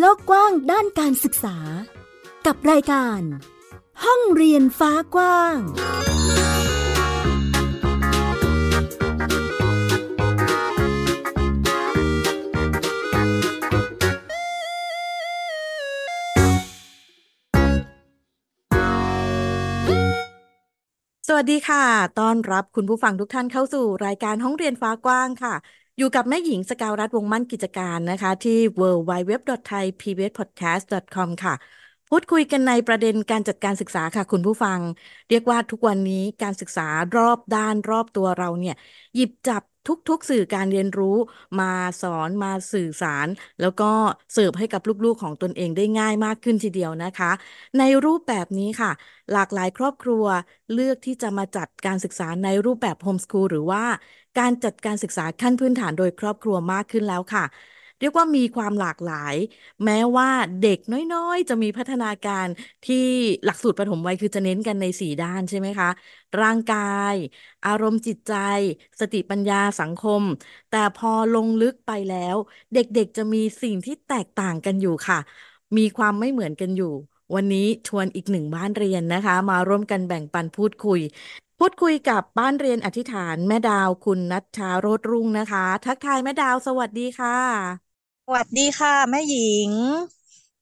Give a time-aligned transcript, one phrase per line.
[0.00, 1.56] โลกกว้างด้านการศึกษา
[2.46, 3.20] กับรายการ
[4.04, 5.56] ห้องเรียนฟ้ากว้าง
[21.28, 21.84] สวัสดีค่ะ
[22.20, 25.54] ต้อนรับคุณผู้ฟังทุกท่านเข้าสู่รายการห้องเรียนฟ้ากว้างค่ะ
[25.98, 31.54] อยู่กับแม่หญิงสกาวรัฐวงมั่นกิจการนะคะ ที่ www.thaipbspodcast.com ค่ะ
[32.08, 34.80] พูดคุยกันในประเด็นการจัดการศึกษาค่ะคุณผู้ฟัง
[35.28, 36.82] เรียกว่าทุกวันนี้การศึกษา
[37.16, 38.74] รอบด้านรอบตัวเราเนี่ย
[39.14, 41.16] หยิบจับ ทุกๆ สื่อการเรียนรู้
[41.58, 41.64] มา
[42.00, 43.28] สอนมาสื่อสาร
[43.60, 43.84] แล้วก็
[44.32, 47.30] เสิร์ฟให้กับลูกๆของตนเองได้ง่ายมากขึ้นทีเดียวนะคะ
[47.78, 48.90] ในรูปแบบนี้ค่ะ
[49.32, 50.24] หลากหลายครอบครัว
[50.72, 53.84] เลือกที่จะมาจัดการศึกษาในรูปแบบโฮมสคูลหรือว่า
[54.38, 57.44] การจัดการศึกษาขั้นพื้นฐานโดยครอบครัวมากขึ้นแล้วค่ะ
[57.98, 59.34] เรียกว่ามีความหลากหลาย
[59.84, 60.28] แม้ว่า
[60.60, 62.48] เด็กน้อยๆ จะมีพัฒนาการ
[62.84, 62.96] ที่
[63.44, 65.88] หลักสูตรปฐมวัยคือจะเน้นกันในสี่ด้านใช่ไหมคะ
[66.40, 66.76] ร่างกา
[67.12, 67.14] ย
[67.64, 68.32] อารมณ์จิตใจ
[69.00, 70.22] สติปัญญาสังคม
[70.68, 72.36] แต่พอลงลึกไปแล้ว
[72.72, 75.18] เด็กๆจะมีสิ่งที่แตกต่างกันอยู่ค่ะ
[75.76, 76.92] มีความไม่เหมือนกันอยู่
[77.34, 81.00] วันนี้ชวนอีกหนึ่งบ้านเรียนนะคะ มาร่วมกันแบ่งปันพูดคุย
[81.58, 87.85] พูดคุยกับบ้านเรียนอธิษฐานแม่ดาวคุณนัชชาโรดรุ่งนะคะ ทักทายแม่ดาวสวัสดีค่ะ
[88.26, 89.70] สวัสดีค่ะแม่หญิง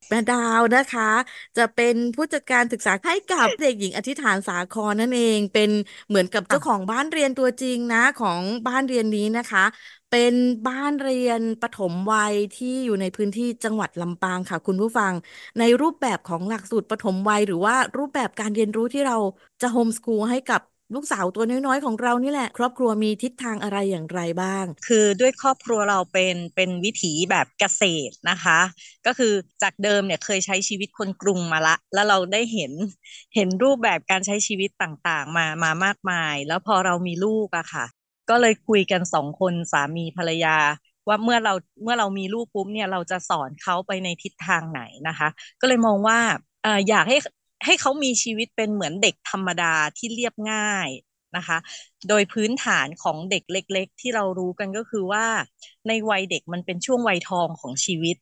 [0.09, 1.11] แม่ดาวนะคะ
[1.57, 5.71] จะเป็นผู้จัดการศึกษาให้กับเด็กหญิงอธิษฐานสาครนั่นเองเป็น
[6.09, 9.65] เหมือนกับเจ้าของบ้านเรียนตัวจริงนะของบ้านเรียนนี้นะคะ
[10.11, 10.35] เป็น
[10.67, 15.13] บ้านเรียนปฐมวัยที่อยู่ในพื้นที่จังหวัดลำปางค่ะ คุณผู้ฟัง
[15.59, 19.17] ในรูปแบบของหลักสูตรปฐมวัย หรือว่ารูปแบบการเรียนรู้ที่เรา
[19.61, 20.61] จะโฮมสคูลให้กับ
[20.95, 28.61] ลูกสาวตัวน้อยๆของเรานี่แหละ ครอบครัวมีทิศทางอะไรอย่างไรบ้าง คือด้วยครอบครัวเราเป็นเป็นวิถีแบบเกษตรนะคะ
[29.07, 29.33] ก็คือ
[29.63, 32.73] จากเดิมเนี่ยเคยใช้ชีวิตคนกรุงมาละ แล้วเราได้เห็น
[33.35, 37.85] เห็นรูปแบบการใช้ชีวิตต่างๆ มามามากมาย แล้วพอเรามีลูกอะค่ะ
[38.31, 40.57] ก็เลยคุยกันสองคนสามีภรรยา
[41.09, 45.29] ว่าเมื่อเราเมื่อเรามีลูกปุ๊บเนี่ยเราจะสอนเขาไปในทิศทางไหนนะคะ
[45.61, 46.19] ก็เลยมองว่า
[46.65, 47.17] อออยากให้
[47.65, 50.89] ให้เขามีชีวิตเป็นเหมือนเด็กธรรมดาที่เรียบง่าย
[51.37, 51.59] นะคะ
[52.09, 55.27] โดยพื้นฐานของเด็กเล็ก ๆ ที่เรารู้กันก็คือว่า
[55.89, 58.17] ในวัยเด็กมันเป็นช่วงวัยทองของชีวิต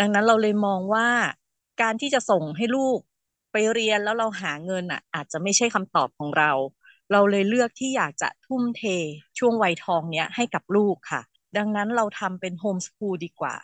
[0.00, 1.08] ดังนั้นเราเลยมองว่า
[1.82, 2.98] การที่จะส่งให้ลูก
[3.52, 6.52] ไปเรียนแล้วเราหาเงินอะ อาจจะไม่ใช่คำตอบของเรา
[7.12, 8.82] เราเลยเลือกที่อยากจะทุ่มเท
[9.38, 11.22] ช่วงวัยทองเนี้ยให้กับลูกค่ะ
[11.56, 13.56] ดังนั้นเราทำเป็นโฮมสคูลดีกว่า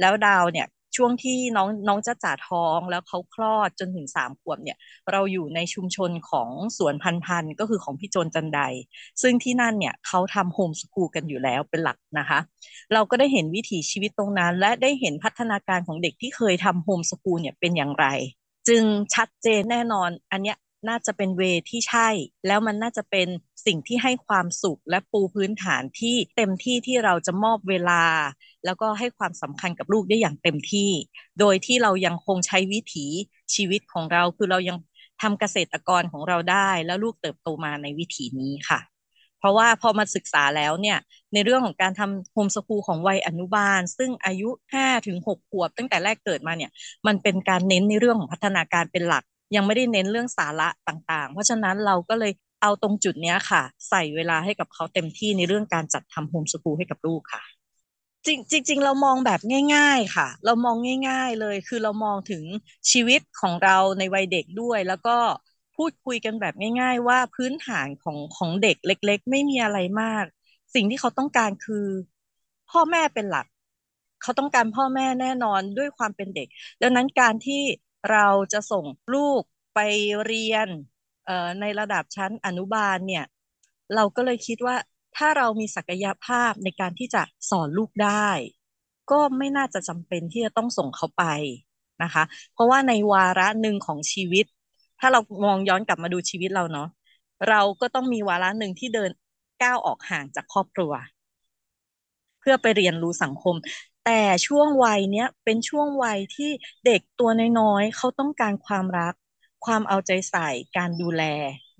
[0.00, 4.78] แล้วดาวเนี่ย ช่วงที่น้องน้องจะจ่าท้องแล้วเขาคลอดจนถึงสามขวบเนี่ย
[5.10, 8.60] เราอยู่ในชุมชนของสวนพันพันก็คือของพี่โจนจันได
[9.22, 12.38] ซึ่งที่นั่นเนี่ยเขาทำโฮมสกูลกันอยู่แล้วเป็นหลักนะคะ
[12.92, 18.06] เราก็ได้เห็นวิถีชีวิตตรงนั้น และได้เห็นพัฒนาการของเด็กที่เคยทำโฮมสกูลเนี่ยเป็นอย่างไร
[18.68, 18.82] จึง
[19.14, 20.56] ชัดเจนแน่นอนอันเนี้ย
[20.88, 22.08] น่าจะเป็นเวที่ใช่
[22.46, 23.28] แล้วมันน่าจะเป็น
[23.66, 28.04] สิ่งที่ให้ความสุขและปูพื้นฐานที่เต็มที่ที่เราจะมอบเวลา
[28.64, 30.90] แล้วก็ให้ความสำคัญกับลูกได้อย่างเต็มที่
[31.40, 33.06] โดยที่เรายังคงใช้วิถี
[33.54, 34.76] ชีวิตของเรา คือเรายัง
[35.22, 38.80] ทำเกษตรกรของเราได้ แล้วลูกเติบโตมาในวิถีนี้ค่ะ
[39.38, 40.98] เพราะว่าพอมาศึกษาแล้วเนี่ย
[41.32, 46.70] ในเรื่องของการทำโฮมสกูลของวัยอนุบาล ซึ่งอายุ5ถึง6ขวบ ตั้งแต่แรกเกิดมาเนี่ย
[47.06, 57.42] มันเป็นการเน้นในเรื่องของพัฒนาการเป็นหลัก ยังไม่ได้เน้นเรื่องสาระต่างๆ เพราะฉะนั้นเราก็เลยเอาตรงจุดนี้ค่ะ ใส่เวลาให้กับเขาเต็มที่ในเรื่องการจัดทำโฮมสกูลให้กับลูกค่ะ
[58.26, 59.40] จริงจริงเรามองแบบ
[59.74, 60.76] ง่าย ๆค่ะ เรามอง
[61.08, 62.42] ง่าย ๆเลย คือเรามองถึง
[62.90, 65.16] ชีวิตของเราในวัยเด็กด้วย แล้วก็
[65.76, 70.24] พูดคุยกันแบบง่าย ๆ ว่าพื้นฐานของของเด็กเล็ก ๆ ไม่มีอะไรมาก
[70.74, 71.86] สิ่งที่เขาต้องการคือ
[72.70, 73.46] พ่อแม่เป็นหลัก
[74.22, 76.48] เขาต้องการพ่อแม่แน่นอนด้วยความเป็นเด็ก
[76.82, 77.62] ดังนั้นการที่
[78.10, 78.84] เราจะส่ง
[79.14, 79.42] ลูก
[79.74, 79.78] ไป
[80.24, 80.68] เรียน
[81.60, 83.24] ในระดับชั้นอนุบาลเนี่ย
[83.94, 84.76] เราก็เลยคิดว่า
[85.16, 88.30] ถ้าเรามีศักยภาพในการที่จะสอนลูกได้
[89.10, 91.24] ก็ไม่น่าจะจำเป็นที่จะต้องส่งเขาไป
[92.02, 94.44] นะคะ เพราะว่าในวาระหนึ่งของชีวิต
[95.00, 96.88] ถ้าเรามองย้อนกลับมาดูชีวิตเราเนาะ
[97.48, 99.10] เราก็ต้องมีวาระหนึ่งที่เดิน
[99.62, 100.92] ก้าวออกห่างจากครอบครัว
[102.40, 103.54] เพื่อไปเรียนรู้สังคม
[104.06, 106.50] แต่ช่วงวัยเนี้ยเป็นช่วงวัยที่
[106.86, 107.30] เด็กตัว
[107.60, 109.14] น้อยๆเขาต้องการความรัก
[109.64, 111.22] ความเอาใจใส่การดูแล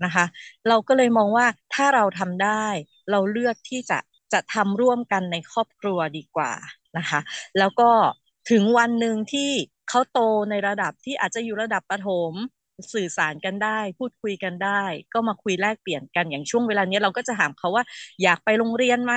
[0.03, 0.25] นะคะ
[0.67, 2.65] เราก็เลยมองว่าถ้าเราทำได้
[3.11, 3.99] เราเลือกที่จะ
[4.33, 6.53] จะทำร่วมกันในครอบครัวดีกว่า
[6.97, 7.19] นะคะ
[7.59, 7.89] แล้วก็
[8.51, 9.51] ถึงวันหนึ่งที่
[9.89, 10.19] เขาโต
[10.49, 12.33] ในระดับที่อาจจะอยู่ระดับประถม
[12.93, 14.83] สื่อสารกันได้ พูดคุยกันได้
[15.13, 17.83] ก็มาคุยแลกเปลี่ยนกันอย่างช่วงเวลานี้เราก็จะถามเขาว่า
[18.23, 19.15] อยากไปโรงเรียนไหม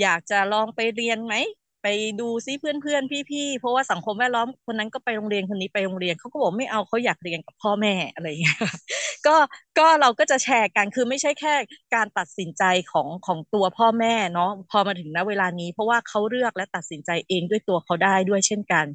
[0.00, 1.34] อยากจะลองไปเรียนไหม
[1.82, 1.86] ไป
[2.20, 8.58] ดูซิเพื่อนเพื่อนพี่ๆ เพราะว่าสังคมแวดล้อมคนนั้นก็ไปโรงเรียนคนนี้ไปโรงเรียนเขาก็บอกไม่เอาเขาอยากเรียนกับพ่อแม่อะไรอย่างเงี้ย
[9.26, 9.36] ก็
[9.78, 11.54] ก็เราก็จะแชร์กันคือไม่ใช่แค่
[11.94, 18.86] การตัดสินใจของของตัวพ่อแม่เนาะพอมาถึงณเวลานี้ เพราะว่าเขาเลือกและตัดสินใจเองด้วยตัวเขาได้ด้วยเช่นกัน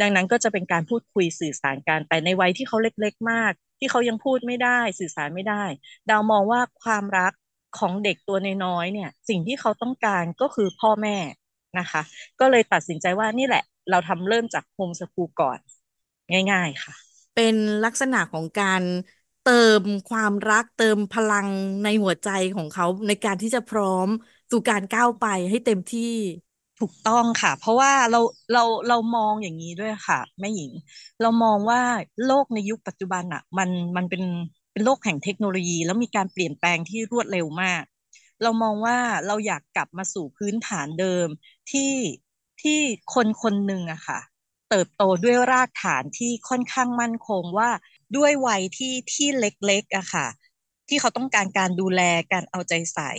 [0.00, 5.64] ดังนั้นก็จะเป็นการพูดคุยสื่อสารกันแต่ในวัยที่เขาเล็ก ๆ มาก ที่เขายังพูดไม่ได้สื่อสารไม่ได้
[6.10, 7.32] ดาวมองว่าความรัก
[7.78, 11.16] ของเด็กตัวน้อยๆเนี่ย สิ่งที่เขาต้องการก็คือพ่อแม่
[11.78, 12.02] นะคะ
[12.40, 15.58] ก็เลยตัดสินใจว่านี่แหละ เราทำเริ่มจากโฮมสกูลก่อน
[16.52, 16.94] ง่าย ๆค่ะ
[17.34, 17.54] เป็น
[17.84, 18.82] ลักษณะของการ
[19.40, 21.48] เติมความรักเติมพลัง
[21.82, 24.08] ในหัวใจของเขาในการที่จะพร้อม
[24.50, 26.02] สู่การก้าวไปให้เต็มที่
[26.80, 28.20] ถูกต้องค่ะ เพราะว่าเรา
[28.52, 30.72] เราเรามองอย่างนี้ด้วยค่ะแม่หญิง
[31.20, 31.80] เรามองว่า
[32.26, 34.22] โลกในยุคปัจจุบันอะ มันมันเป็น
[34.72, 37.82] เป็นโลกแห่งเทคโนโลยี แล้วมีการเปลี่ยนแปลงที่รวดเร็วมาก
[38.42, 41.28] เรามองว่าเราอยากกลับมาสู่พื้นฐานเดิม
[41.70, 41.92] ที่
[42.62, 42.78] ที่
[43.14, 44.20] คนคนหนึ่งอะค่ะ
[44.70, 47.70] เติบโตด้วยรากฐานที่ค่อนข้างมั่นคงว่า
[48.16, 50.26] ด้วยวัยที่ที่เล็กๆอะค่ะ
[50.88, 52.00] ที่เขาต้องการการดูแล
[52.32, 53.10] การเอาใจใส่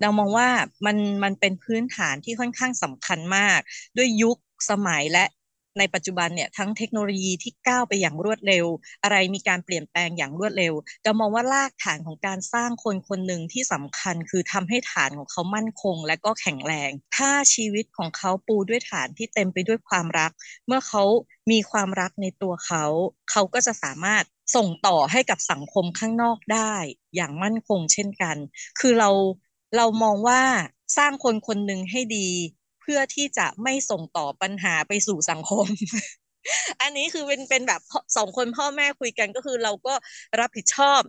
[0.00, 0.48] เรามองว่า
[0.86, 3.60] มันมันเป็นพื้นฐานที่ค่อนข้างสำคัญมาก
[3.96, 4.36] ด้วยยุค
[4.70, 5.24] สมัยและ
[5.78, 8.66] ในปัจจุบันเนี่ยทั้งเทคโนโลยีที่ก้าวไปอย่างรวดเร็ว
[9.02, 10.74] อะไรมีการเปลี่ยนแปลงอย่างรวดเร็ว
[11.04, 20.30] เรามองว่ารากฐานของการสร้างคนคนหนึ่งที่สำคัญ คือทำให้ฐานของเขามั่นคง และก็แข็งแรง ถ้าชีวิตของเขาปูด้วยฐานที่เต็มไปด้วยความรัก
[20.66, 21.02] เมื่อเขา
[21.50, 22.84] มีความรักในตัวเขา
[23.30, 24.24] เขาก็จะสามารถ
[24.56, 26.74] ส่งต่อให้กับสังคมข้างนอกได้
[27.14, 28.36] อย่างมั่นคงเช่นกัน
[28.80, 29.10] คือเรา
[29.76, 30.42] เรามองว่า
[30.96, 32.28] สร้างคนคนหนึ่งให้ดี
[32.84, 35.66] เพื่อที่จะไม่ส่งต่อปัญหาไปสู่สังคม
[36.80, 37.80] อันนี้คือเป็นเป็นแบบ
[38.16, 39.94] สองคนพ่อแม่คุยกันก็คือเราก็
[40.40, 41.02] รับผิดชอบ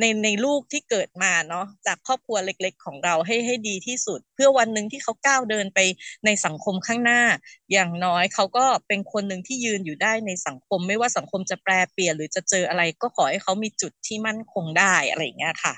[0.00, 5.78] ในในลูกที่เกิดมาเนาะจากครอบครัวเล็ก ๆ ของเราให้ให้ดีที่สุด เพื่อวันหนึ่งที่เขาก้าวเดินไป
[6.24, 7.20] ในสังคมข้างหน้า
[7.72, 15.74] อย่างน้อยเขาก็เป็นคนหนึ่งที่ยืนอยู่ได้ในสังคม ไม่ว่าสังคมจะแปรเปลี่ยนหรือจะเจออะไร ก็ขอให้เขามีจุดที่มั่นคงได้อะไรอย่างเงี้ยค่ะ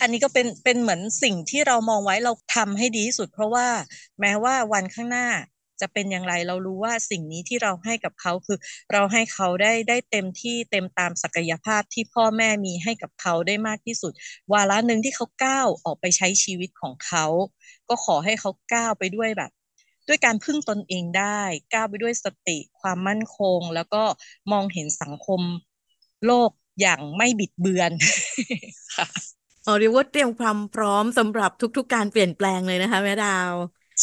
[0.00, 3.68] อันนี้ก็เป็นเป็นเหมือนสิ่งที่เรามองไว้เราทำให้ดีที่สุด เพราะว่า
[4.20, 5.28] แม้ว่าวันข้างหน้า
[5.80, 8.58] จะเป็นอย่างไรเรารู้ว่าสิ่งนี้ที่เราให้กับเขาคือ
[8.92, 14.12] เราให้เขาได้ได้เต็มที่เต็มตามศักยภาพที่พ่อแม่มีให้กับเขาได้มากที่สุด
[14.52, 17.26] วาระหนึ่งที่เขาก้าวออกไปใช้ชีวิตของเขา
[17.88, 19.50] ก็ขอให้เขาก้าวไปด้วยแบบ
[20.08, 21.40] ด้วยการพึ่งตนเองได้
[21.74, 24.02] ก้าวไปด้วยสติความมั่นคง แล้วก็
[24.52, 25.40] มองเห็นสังคม
[26.26, 26.50] โลก
[26.80, 27.92] อย่างไม่บิดเบือน
[28.96, 29.06] ค่ะ
[29.64, 33.54] อ๋อเรียกว่าเตรียมความพร้อมสำหรับทุกๆการเปลี่ยนแปลงเลยนะคะ แม่ดาว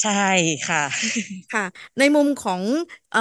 [0.01, 0.11] ใช่
[0.67, 0.79] ค่ะ
[1.51, 1.61] ค่ะ
[1.97, 2.63] ในมุมของ
[3.09, 3.19] เอ่อ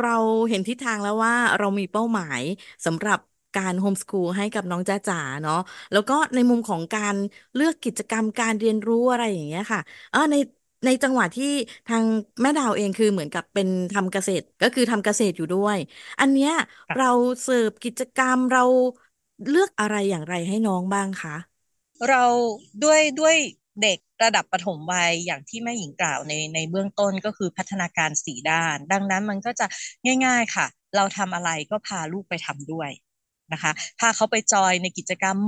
[0.00, 0.10] เรา
[0.48, 2.40] เห็นทิศทางแล้วว่าเรามีเป้าหมาย
[2.84, 3.18] สำหรับ
[3.54, 5.54] การโฮมสคูลให้กับน้องจ้าจ๋าเนาะ
[5.92, 7.16] แล้วก็ในมุมของการ
[7.54, 9.80] เลือกกิจกรรมการเรียนรู้อะไรอย่างเงี้ยค่ะ
[10.10, 10.36] เออใน
[10.84, 11.46] ในจังหวะที่
[11.86, 12.04] ทาง
[12.42, 15.78] แม่ดาวเองคือเหมือนกับเป็นทำเกษตรก็คือทำเกษตรอยู่ด้วย
[16.20, 16.50] อันเนี้ย
[16.94, 17.06] เรา
[17.42, 18.60] เสิร์ฟกิจกรรมเรา
[19.48, 21.32] เลือกอะไรอย่างไรให้น้องบ้างคะ
[22.08, 22.24] เรา
[22.84, 23.36] ด้วยด้วย
[23.82, 29.66] เด็กระดับปฐมวัยอย่างที่แม่หญิงกล่าวในในเบื้องต้นก็คือพัฒนาการสีด้าน ดังนั้นมันก็จะ
[30.26, 30.66] ง่าย ๆค่ะ
[30.96, 32.90] เราทำอะไรก็พาลูกไปทำด้วย
[33.52, 35.38] นะคะพาเขาไปจอยในกิจกรรม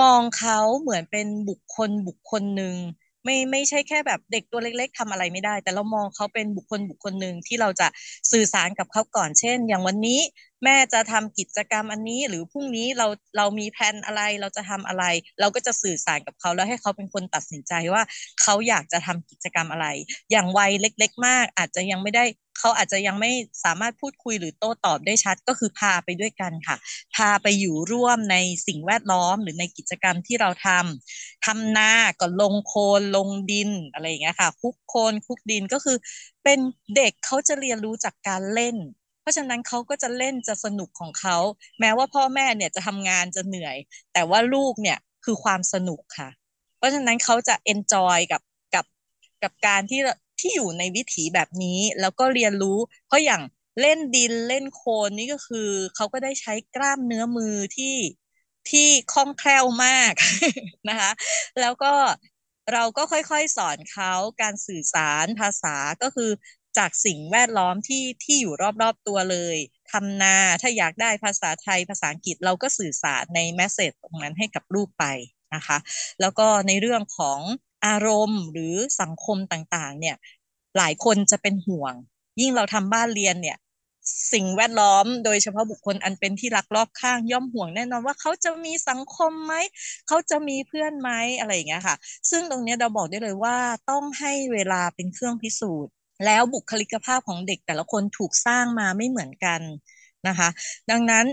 [0.00, 2.76] มองเขาเหมือนเป็นบุคคลบุคคลหนึ่ง
[3.24, 7.86] ไม่ไม่ใช่แค่แบบเด็กตัวเล็ก ๆทำอะไรไม่ได้ แต่เรามองเขาเป็นบุคคลบุคคลหนึ่งที่เราจะ
[8.32, 10.20] สื่อสารกับเขาก่อนเช่น อย่างวันนี้
[10.64, 15.04] แม่จะทำกิจกรรมอันนี้ หรือพรุ่งนี้เราเรามีแผนอะไรเราจะทำอะไร
[15.40, 18.02] เราก็จะสื่อสารกับเขาแล้วให้เขาเป็นคนตัดสินใจว่า
[18.42, 19.86] เขาอยากจะทำกิจกรรมอะไร
[20.30, 22.24] อย่างวัยเล็ก ๆ มาก อาจจะยังไม่ได้
[22.58, 23.30] เขาอาจจะยังไม่
[23.64, 26.76] สามารถพูดคุยหรือโต้ตอบได้ชัดก็คือพาไปด้วยกันค่ะ
[27.16, 35.96] พาไปอยู่ร่วมในสิ่งแวดล้อมหรือในกิจกรรมที่เราทำทำนาก็ลงโคลนลงดินอะไรอย่างเงี้ยค่ะคุกโคลนคุกดินก็คือ
[36.44, 36.58] เป็น
[36.96, 38.76] เด็กเขาจะเรียนรู้จากการเล่น
[39.22, 41.36] เพราะฉะนั้นเขาก็จะเล่นจะสนุกของเขา
[41.80, 43.76] แม้ว่าพ่อแม่เนี่ยจะทำงานจะเหนื่อย
[44.12, 46.30] แต่ว่าลูกเนี่ยคือความสนุกค่ะ
[46.78, 48.42] เพราะฉะนั้นเขาจะ enjoy กับ
[48.74, 48.86] กับ
[49.42, 50.00] กับการที่
[50.40, 53.42] ที่อยู่ในวิถีแบบนี้แล้วก็เรียนรู้ เพราะอย่าง
[53.80, 57.96] เล่นดินเล่นโคลนนี่ก็คือเขาก็ได้ใช้กล้ามเนื้อมือที่
[58.70, 60.12] ที่คล่องแคล่วมาก
[60.88, 61.10] นะคะ
[61.60, 61.92] แล้วก็
[62.72, 64.12] เราก็ค่อยๆสอนเขา
[64.42, 66.30] การสื่อสารภาษาก็คือ
[66.78, 69.56] จากสิ่งแวดล้อมที่ที่อยู่รอบๆตัวเลย
[69.90, 75.04] ทำนาถ้าอยากได้ภาษาไทยภาษาอังกฤษเราก็สื่อสารในแมสเซจตรงนั้นให้กับลูกไป
[75.54, 75.78] นะคะ
[76.20, 77.40] แล้วก็ในเรื่องของ
[77.86, 80.16] อารมณ์หรือสังคมต่างๆเนี่ย
[80.76, 81.94] หลายคนจะเป็นห่วง
[82.40, 83.58] ยิ่งเราทำบ้านเรียนเนี่ย
[84.32, 89.54] สิ่งแวดล้อมโดยเฉพาะบุคคลอันเป็นที่รักรอบข้างย่อมห่วงแน่นอนว่าเขาจะมีสังคมไหม
[90.08, 91.96] เขาจะมีเพื่อนไหมอะไรอย่างเงี้ยค่ะ
[92.30, 93.56] ซึ่งตรงนี้เราบอกได้เลยว่า
[93.90, 95.92] ต้องให้เวลาเป็นเครื่องพิสูจน์
[96.24, 99.60] แล้วบุคลิกภาพของเด็กแต่ละคนถูกสร้างมาไม่เหมือนกัน
[100.28, 100.48] นะคะ
[100.90, 101.24] ดังนั้น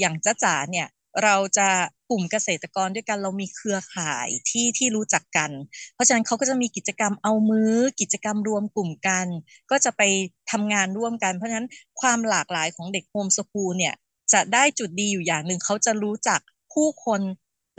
[0.00, 0.88] อย่างจ้าจ๋าเนี่ย
[1.24, 1.68] เราจะ
[2.10, 5.50] กลุ่มเกษตรกรด้วยกันเรามีเครือข่ายที่ที่รู้จักกัน
[5.94, 9.26] เพราะฉะนั้นเขาก็จะมีกิจกรรมเอามือ้อกิจกรรมรวมกลุ่มกัน
[9.70, 10.02] ก็จะไป
[10.50, 11.68] ทำงานร่วมกัน เพราะฉะนั้น
[12.00, 13.94] ความหลากหลายของเด็กโฮมสกูลเนี่ย
[14.32, 16.40] จะได้จุดดีอยู่อย่างหนึ่งเขาจะรู้จัก
[16.72, 17.20] ผู้คน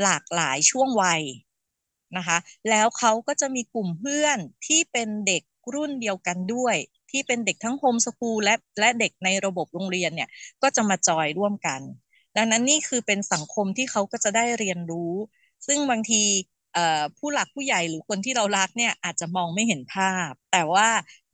[0.01, 1.21] หลากหลายช่วงวัย
[2.17, 2.37] นะคะ
[2.69, 6.75] แล้วเขาก็จะมีกลุ่มเพื่อนที่เป็นเด็ก รุ่นเดียวกันด้วย
[7.11, 10.29] ที่เป็นเด็กทั้งโฮมสกูลและและเด็กในระบบโรงเรียนเนี่ย
[10.61, 11.81] ก็จะมาจอยร่วมกัน
[12.37, 15.13] ดังนั้นนี่คือเป็นสังคมที่เขาก็จะได้เรียนรู้
[15.67, 16.23] ซึ่งบางที
[17.17, 20.89] ผู้หลักผู้ใหญ่หรือคนที่เรารักเนี่ยอาจจะมองไม่เห็นภาพ แต่ว่า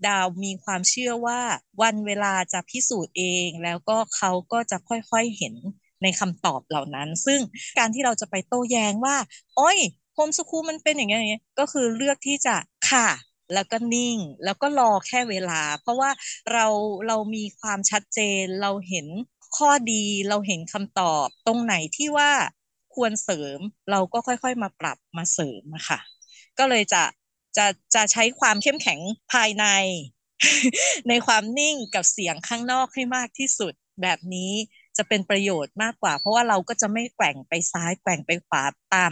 [0.08, 1.40] ดาวมีความเชื่อว่า
[1.82, 5.56] วันเวลาจะพิสูจน์เอง แล้วก็เขาก็จะค่อยๆเห็น
[6.04, 7.40] ในคำตอบเหล่านั้น ซึ่ง
[7.78, 9.18] การที่เราจะไปโต้แย้งว่า
[9.56, 9.78] โอ้ย
[10.14, 12.56] โฮมสคูลมันเป็นอย่างนี้ก็คือเลือกที่จะ
[12.90, 13.08] ค่ะ
[13.54, 16.10] แล้วก็นิ่ง แล้วก็รอแค่เวลา เพราะว่า
[16.52, 16.66] เรา
[17.08, 19.08] เรามีความชัดเจนเราเห็น
[19.58, 22.32] ข้อดีเราเห็นคำตอบตรงไหนที่ว่า
[22.96, 23.60] ควรเสริม
[23.92, 26.00] เราก็ค่อยๆมาปรับมาเสริมนะคะ
[26.60, 27.04] ก็เลยจะ
[27.58, 27.66] จะ
[27.96, 29.00] จะใช้ความเข้มแข็ง
[29.34, 29.66] ภายใน
[31.10, 34.52] ในความนิ่งกับเสียงข้างนอกให้มากที่สุดแบบนี้
[34.98, 38.64] จะเป็นประโยชน์มากกว่า เพราะว่าเราก็จะไม่แกว่งไปซ้ายแกว่งไปขวา
[38.96, 39.12] ตาม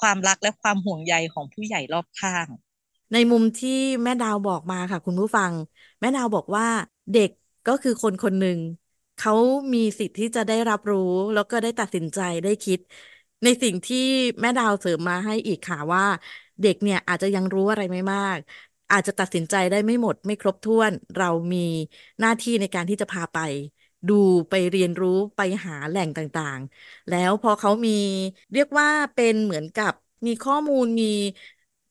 [0.00, 2.46] ความรักและความห่วงใยของผู้ใหญ่รอบข้าง
[3.12, 3.70] ในมุมที่
[4.02, 5.52] แม่ดาวบอกมาค่ะ คุณผู้ฟัง
[6.00, 6.66] แม่ดาวบอกว่า
[7.12, 7.30] เด็ก
[7.66, 8.58] ก็คือคนคนหนึ่ง
[9.16, 9.32] เขา
[9.74, 10.98] มีสิทธิ์ที่จะได้รับรู้
[11.32, 12.78] แล้วก็ได้ตัดสินใจได้คิด
[13.42, 13.96] ในสิ่งที่
[14.40, 16.04] แม่ดาวเสริมมาให้อีกค่ะว่า
[16.60, 18.38] เด็กเนี่ยอาจจะยังรู้อะไรไม่มาก
[18.90, 21.58] อาจจะตัดสินใจได้ไม่หมด ไม่ครบถ้วน เรามี
[22.20, 23.38] หน้าที่ในการที่จะพาไป
[24.08, 24.12] ดู
[24.50, 27.90] ไปเรียนรู้ไปหาแหล่งต่างๆ แล้วพอเขามี
[28.52, 29.92] เรียกว่าเป็นเหมือนกับ
[30.26, 31.04] มีข้อมูลมี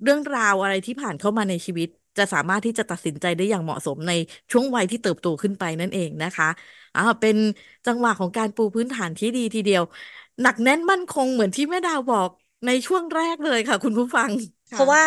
[0.04, 1.88] เรื่องราวอะไรที่ผ่านเข้ามาในชีวิต
[2.18, 4.12] จะสามารถที่จะตัดสินใจได้อย่างเหมาะสมใน
[4.52, 6.46] ช่วงวัยที่เติบโตขึ้นไปนั่นเองนะคะ
[6.96, 7.36] อ่าเป็น
[7.86, 9.84] จังหวะของการปูพื้นฐานที่ดีทีเดียว
[10.42, 12.30] หนักแน่นมั่นคงเหมือนที่แม่ดาวบอก
[12.66, 14.32] ในช่วงแรกเลยค่ะ คุณผู้ฟัง
[14.72, 15.04] เพราะว่า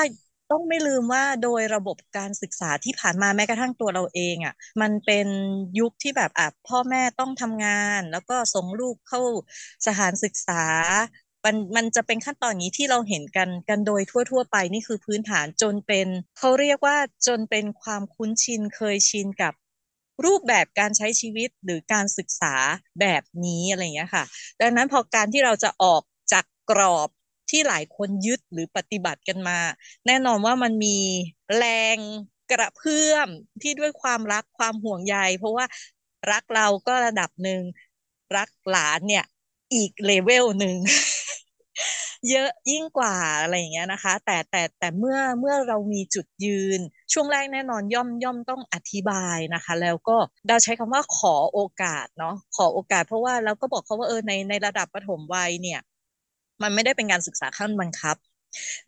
[0.51, 5.27] ต้องไม่ลืมว่าโดยระบบการศึกษาที่ผ่านมาแม้กระทั่งตัวเราเองอะ่ะมันเป็น
[5.79, 9.21] ยุคที่แบบอะพ่อแม่ต้องทำงาน แล้วก็ส่งลูกเข้า
[9.87, 10.63] สถานศึกษา
[11.45, 16.07] มันมันจะเป็นขั้นตอนนี้ที่เราเห็นกันกันโดยทั่ว ๆ ไปนี่คือพื้นฐานจนเป็น
[16.39, 19.53] เขาเรียกว่าจนเป็นความคุ้นชินเคยชินกับ
[20.25, 22.55] รูปแบบการใช้ชีวิตหรือการศึกษา
[23.01, 24.25] แบบนี้อะไรอย่างเงี้ยค่ะ
[24.61, 27.09] ดังนั้นพอการที่เราจะออกจากกรอบ
[27.51, 29.59] ที่หลายคนยึดหรือปฏิบัติกันมา
[30.07, 30.99] แน่นอนว่ามันมี
[31.57, 31.65] แร
[31.97, 31.99] ง
[32.51, 33.29] กระเพื่อม
[33.63, 35.65] ที่ด้วยความรักความห่วงใย เพราะว่า
[36.33, 37.63] รักเราก็ระดับหนึ่ง
[38.37, 39.25] รักหลานเนี่ย
[39.75, 40.77] อีกเลเวลหนึ่ง
[42.31, 46.81] เยอะยิ่งกว่าอะไรอย่างเงี้ยนะคะ แต่แต่แต่เมื่อเมื่อเรามีจุดยืน
[47.13, 50.17] ช่วงแรกแน่นอนย่อมย่อมต้องอธิบายนะคะ แล้วก็
[50.49, 55.81] เราใช้คำว่าขอโอกาสเนาะขอโอกาส เพราะว่าเราก็บอกเขาว่าเออในในระดับปฐมวัยเนี่ย
[56.63, 58.17] มันไม่ได้เป็นการศึกษาขั้นบังคับ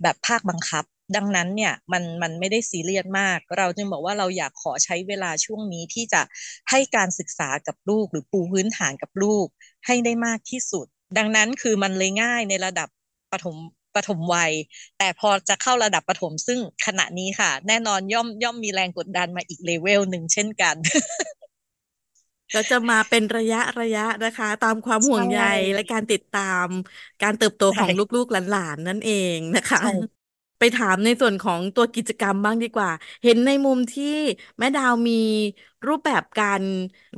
[0.03, 0.85] แบบภาคบังคับ
[1.17, 6.23] ดังนั้นเนี่ยมันมันไม่ได้ซีเรียสมาก เราจึงบอกว่าเราอยากขอใช้เวลาช่วงนี้ที่จะ
[6.71, 9.47] ให้การศึกษากับลูก หรือปูพื้นฐานกับลูก
[9.87, 10.87] ให้ได้มากที่สุด
[11.19, 12.89] ดังนั้นคือมันเลยง่ายในระดับ
[13.33, 13.57] ปฐม
[13.95, 14.53] ปฐมวัย
[14.99, 20.77] แต่พอจะเข้าระดับปฐมซึ่งขณะนี้ค่ะ แน่นอนย่อมย่อมมีแรงกดดันมาอีกเลเวลหนึ่งเช่นกัน
[22.55, 25.41] ก็จะมาเป็นระยะระยะนะคะ ตามความห่วงใย
[25.75, 26.67] และการติดตาม
[27.23, 29.83] การเติบโตของลูกๆหลานๆนั่นเองนะคะ
[30.63, 32.91] ไปถามในส่วนของตัวกิจกรรมบ้างดีกว่า
[33.25, 34.17] เห็นในมุมที่
[34.59, 35.13] แม่ดาวมี
[35.89, 36.63] รูปแบบการ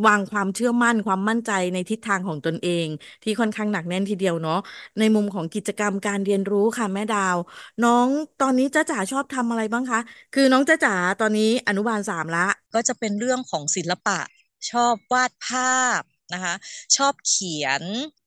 [0.06, 2.86] วางความเชื่อมั่นความมั่นใจในทิศทางของตนเอง
[3.22, 4.58] ที่ค่อนข้างหนักแน่นทีเดียวเนาะ
[4.98, 7.36] ในมุมของกิจกรรมการเรียนรู้ค่ะแม่ดาว
[7.84, 8.08] น้อง
[8.42, 10.00] ตอนนี้จ้าจ๋าชอบทำอะไรบ้างคะ
[10.34, 14.18] คือน้องจ้าจ๋าตอนนี้อนุบาลสามละ ก็จะเป็นเรื่องของศิลปะ
[14.70, 16.54] ชอบวาดภาพนะคะ
[16.96, 17.82] ชอบเขียน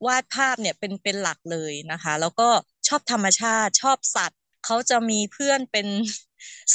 [0.08, 2.50] วาดภาพเนี่ยเป็นเป็นหลักเลยนะคะ แล้วก็
[2.88, 5.88] ชอบธรรมชาติ ชอบสัตว์ เขาจะมีเพื่อนเป็น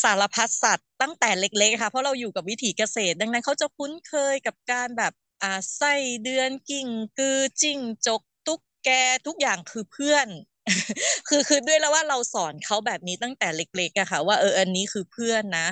[0.03, 5.95] สารพัดสัตว์ตั้งแต่เล็กๆค่ะ เพราะเราอยู่กับวิถีเกษตร ดังนั้นเขาจะคุ้นเคยกับการแบบอ่าไส้
[6.25, 8.91] เดือนกิ่ง กือจิ้งจก ตุ๊กแก
[9.27, 10.29] ทุกอย่างคือเพื่อน
[11.29, 15.67] คือคือด้วยแล้วว่าเราสอนเขาแบบนี้ตั้งแต่เล็กๆอะค่ะ ว่าเอออันนี้คือเพื่อนนะ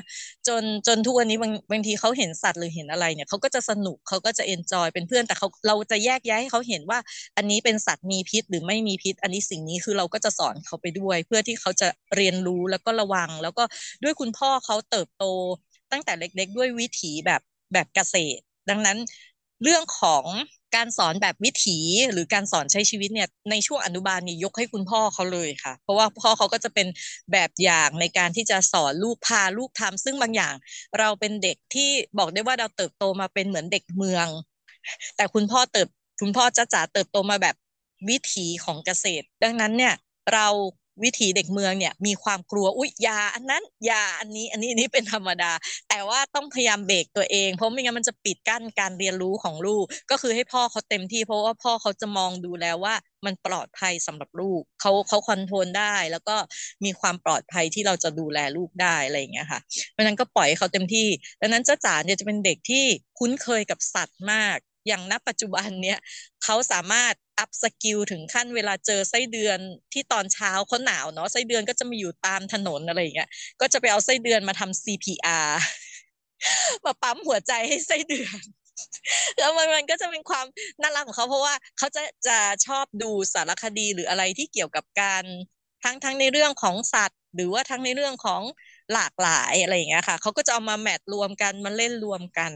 [0.48, 6.98] จนจนทุกวันนี้บางบางทีเขาเห็นสัตว์หรือเห็นอะไรเนี่ยเขาก็จะสนุกเขาก็จะเอนจอยเป็นเพื่อนแต่เขาเราจะแยกแยะให้เขาเห็นว่า
[7.36, 13.64] อันนี้เป็นสัตว์มีพิษหรือไม่มีพิษ อันนี้สิ่งนี้คือเราก็จะสอนเขาไปด้วย เพื่อที่เขาจะเรียนรู้แล้วก็ระวัง แล้วก็
[14.02, 15.24] ด้วยคุณพ่อเขาเติบโต
[15.92, 17.40] ตั้งแต่เล็ก ๆ ด้วยวิถีแบบ
[17.72, 18.98] แบบเกษตร ดังนั้น
[19.62, 20.24] เรื่องของ
[20.76, 21.78] การสอนแบบวิถี
[22.12, 26.86] หรือการสอนใช้ชีวิตเนี่ยในช่วงอนุบาลนี่ยกให้คุณพ่อเขาเลยค่ะ เพราะว่าพ่อเขาก็จะเป็น
[27.32, 30.54] แบบอย่างในการที่จะสอนลูกพาลูกทำซึ่งบางอย่าง
[30.98, 34.28] เราเป็นเด็กที่บอกได้ว่าเราเติบโตมาเป็นเหมือนเด็กเมือง
[35.16, 35.88] แต่คุณพ่อเติบ
[36.20, 37.56] คุณพ่อจ้าจ๋าเติบโตมาแบบ
[38.08, 39.94] วิถีของเกษตร ดังนั้นเนี่ย
[40.32, 40.46] เรา
[41.04, 45.52] วิถีเด็กเมืองเนี่ยมีความกลัวอุ๊ยยาอันนั้นยาอันนี้อันนี้นนี้เป็นธรรมดา
[45.88, 52.94] แต่ว่าต้องพยายามเบรกตัวเอง เพราะไม่งั้นมันจะปิดกั้นการเรียนรู้ของลูก ก็คือให้พ่อเขาเต็มที่เพราะว่าพ่อเขาจะมองดูแล้วว่า
[53.26, 56.36] มันปลอดภัยสำหรับลูกเขาเขาคอนโทรลได้ แล้วก็
[56.84, 61.08] มีความปลอดภัยที่เราจะดูแลลูกได้อะไรอย่างเงี้ยค่ะเพราะนั้นก็ปล่อยเขาเต็มที่
[61.40, 62.84] ดังนั้นเจ้าจ๋าเนี่ยจะเป็นเด็กที่
[63.18, 65.98] คุ้นเคยกับสัตว์มาก อย่างณปัจจุบันเนี้ย
[66.44, 69.58] เขาสามารถ upskill ถึงขั้นเวลาเจอไส้เดือน
[69.92, 73.28] ที่ตอนเช้าเขาหนาวเนาะไส้เดือนก็จะมาอยู่ตามถนนอะไรอย่างเงี้ย
[73.60, 75.50] ก็จะไปเอาไส้เดือนมาทำ CPR
[76.84, 78.40] มาปั๊มหัวใจให้ไส้เดือน
[79.38, 80.46] แล้วมันมันก็จะเป็นความ
[80.80, 85.24] น่ารักของเขาเพราะว่าเขาจะจะชอบดูสารคดีหรืออะไรที่เกี่ยวกับการ
[85.84, 88.42] ทั้งทั้งในเรื่องของสัตว์ หรือว่าทั้งในเรื่องของ
[88.92, 92.52] หลากหลายอะไรอย่างเงี้ยค่ะเขาก็จะเอามาแมทรวมกันมาเล่นรวมกัน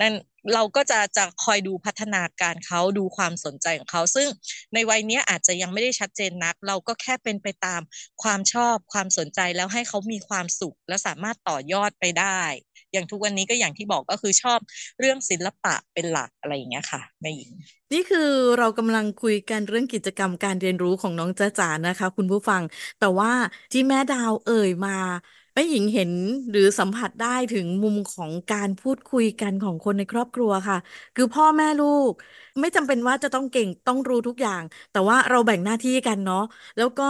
[0.00, 0.14] นั่น
[0.54, 4.28] เราก็จะจะคอยดูพัฒนาการเขาดูความสนใจของเขา ซึ่ง
[4.74, 7.80] ในวัยนี้อาจจะยังไม่ได้ชัดเจนนัก เราก็แค่เป็นไปตาม
[8.22, 12.42] ความชอบความสนใจแล้วให้เขามีความสุข และสามารถต่อยอดไปได้
[12.94, 14.60] อย่างทุกวันนี้ก็อย่างที่บอกก็คือชอบ
[15.00, 17.50] เรื่องศิลปะเป็นหลักอะไรอย่างเงี้ยค่ะแม่หญิง
[17.92, 18.18] นี่คือ
[18.58, 22.62] เรากำลังคุยกันเรื่องกิจกรรมการเรียนรู้ของน้องจ้าจ๋านะคะ คุณผู้ฟัง
[22.98, 23.30] แต่ว่า
[23.72, 24.90] ที่แม่ดาวเอ่ยมา
[25.54, 26.12] แม่หญิงเห็น
[26.50, 30.76] หรือสัมผัสได้ถึงมุมของการพูดคุยกันของคนในครอบครัวค่ะ
[31.14, 32.12] คือพ่อแม่ลูก
[32.60, 36.38] ไม่จำเป็นว่าจะต้องเก่งต้องรู้ทุกอย่าง แต่ว่าเราแบ่งหน้าที่กันเนาะ
[36.76, 37.04] แล้วก็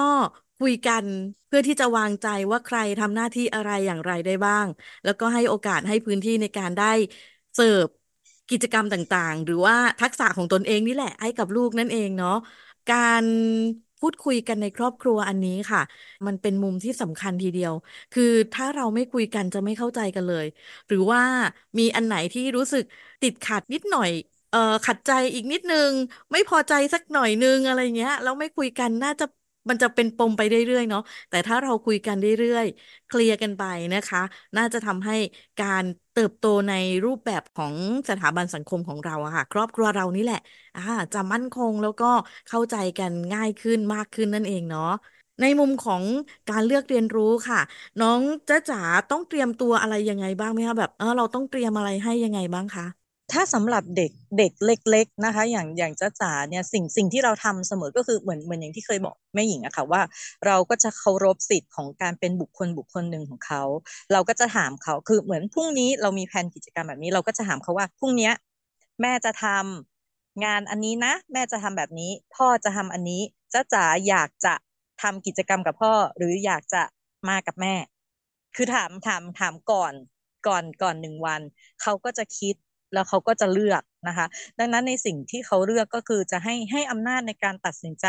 [0.59, 1.07] คุยกัน
[1.47, 4.67] เพื่อที่จะวางใจว่าใครทำหน้าที่อะไรอย่างไรได้บ้าง
[5.05, 6.85] แล้วก็ให้โอกาสให้พื้นที่ในการได้
[7.55, 7.89] เสิร์ฟ
[8.51, 12.31] กิจกรรมต่างๆ หรือว่าทักษะของตนเองนี่แหละ ให้กับลูกนั่นเองเนาะ
[12.89, 13.25] การ
[14.01, 15.81] พูดคุยกันในครอบครัวอันนี้ค่ะ
[16.27, 17.73] มันเป็นมุมที่สำคัญทีเดียว
[18.13, 20.47] คือถ้าเราไม่คุยกันจะไม่เข้าใจกันเลย
[20.89, 21.23] หรือว่า
[21.79, 22.85] มีอันไหนที่รู้สึก
[23.23, 24.11] ติดขัดนิดหน่อย
[24.51, 25.91] เอ่อขัดใจอีกนิดนึง
[26.33, 29.25] ไม่พอใจสักหน่อยนึงอะไรเงี้ยแล้วไม่คุยกันน่าจะ
[29.69, 34.21] มันจะเป็นปมไปเรื่อยๆเนาะแต่ถ้าเราคุยกันเรื่อยๆ เคลียร์กันไปนะคะ
[34.57, 35.15] น่าจะทำให้
[35.59, 36.73] การเติบโตใน
[37.05, 37.75] รูปแบบของ
[38.09, 40.39] สถาบันสังคมของเราอะค่ะ ครอบครัวเรานี่แหละ
[40.75, 42.07] อ่าจะมั่นคงแล้วก็
[42.49, 44.83] เข้าใจกันง่ายขึ้นมากขึ้นนั่นเองเนาะ
[45.41, 46.03] ในมุมของ
[46.49, 47.61] การเลือกเรียนรู้ค่ะ
[48.01, 48.79] น้องจ๊ะจ๋า
[49.11, 52.85] ต้องเตรียมตัวอะไรยังไงบ้างไหมคะแบบเออเราต้องเตรียมอะไรให้ยังไงบ้างคะ
[53.33, 60.03] ถ้าสำหรับเด็กเด็กเล็ก ๆนะคะ อย่างอย่างจ้าจ๋าเนี่ยสิ่งสิ่งที่เราทำเสมอก็คือเหมือนเหมือนอย่างที่เคยบอกแม่หญิงอะค่ะว่า
[60.47, 63.63] เราก็จะเคารพสิทธิ์ของการเป็นบุคคลบุคคลหนึ่งของเขา
[64.13, 68.31] เราก็จะถามเขาคือเหมือนพรุ่งนี้เรามีแผนกิจกรรมแบบนี้ เราก็จะถามเขาว่าพรุ่งนี้
[69.01, 74.55] แม่จะทำงานอันนี้นะ แม่จะทำแบบนี้ พ่อจะทำอันนี้จ้าจ๋าอยากจะ
[75.03, 76.83] ทำกิจกรรมกับพ่อ หรืออยากจะ
[77.29, 77.75] มากับแม่
[78.57, 79.93] คือถามถามถามก่อน
[80.47, 81.41] ก่อนก่อนหนึ่งวัน
[81.83, 82.55] เขาก็จะคิด
[82.95, 84.27] แล้วเขาก็จะเลือกนะคะ
[84.59, 88.07] ดังนั้นในสิ่งที่เขาเลือกก็คือจะให้ให้อำนาจในการตัดสินใจ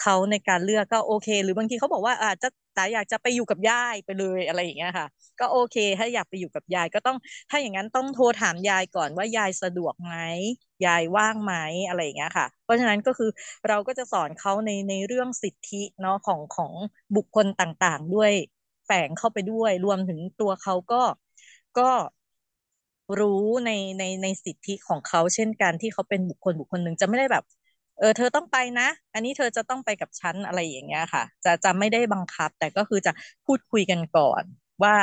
[0.00, 5.06] เขาในการเลือกก็โอเค หรือบางทีเขาบอกว่าอาจจะแต่อยากจะไปอยู่กับยายไปเลยอะไรอย่างเงี้ยค่ะ
[5.40, 7.16] ก็โอเค ถ้าอยากไปอยู่กับยายก็ต้อง
[7.50, 10.14] ถ้าอย่างนั้นต้องโทรถามยายก่อนว่ายายสะดวกไหม
[10.86, 11.54] ยายว่างไหม
[11.88, 13.30] อะไรอย่างเงี้ยค่ะ เพราะฉะนั้นก็คือ
[13.68, 16.72] เราก็จะสอนเขาในในเรื่องสิทธิเนาะของของ
[17.16, 18.32] บุคคลต่างๆ ด้วย
[18.86, 21.02] แฝงเข้าไปด้วย รวมถึงตัวเขาก็
[21.78, 21.90] ก็
[23.18, 27.44] รู้ในในในสิทธิของเขาเช่นกันที่เขาเป็นบุคคลบุคคลหนึ่งจะไม่ได้แบบ
[27.98, 33.12] เออ เธอต้องไปนะ อันนี้เธอจะต้องไปกับฉันอะไรอย่างเงี้ยค่ะ จะจะไม่ได้บังคับ แต่ก็คือจะ
[33.46, 34.44] พูดคุยกันก่อน
[34.82, 34.94] ว่า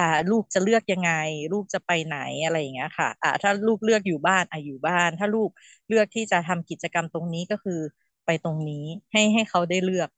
[0.00, 1.12] อ่า ลูกจะเลือกยังไง
[1.52, 5.50] ลูกจะไปไหนอะไรอย่างเงี้ยค่ะ อ่า ถ้าลูกเลือกอยู่บ้านอะอยู่บ้าน ถ้าลูก
[5.88, 7.80] เลือกที่จะทำกิจกรรมตรงนี้ก็คือ
[8.26, 10.10] ไปตรงนี้ให้ให้เขาได้เลือก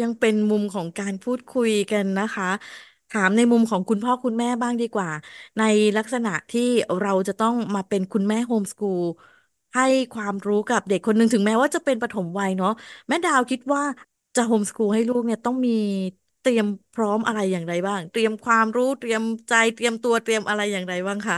[0.00, 2.50] ยังเป็นมุมของการพูดคุยกันนะคะ
[3.14, 5.10] ถามในมุมของคุณพ่อคุณแม่บ้างดีกว่า
[5.58, 5.62] ใน
[5.96, 6.60] ลักษณะที่
[7.00, 9.02] เราจะต้องมาเป็นคุณแม่โฮมสกูล
[9.74, 12.70] ให้ความรู้กับเด็กคนหนึ่งถึงแม้ว่าจะเป็นปฐมวัยเนาะ
[13.08, 13.82] แม่ดาวคิดว่า
[14.34, 15.70] จะโฮมสกูลให้ลูกเนี่ยต้องมี
[16.40, 21.36] เตรียมพร้อมอะไรอย่างไรบ้าง เตรียมความรู้เตรียมใจเตรียมตัวเตรียมอะไรอย่างไรบ้างคะ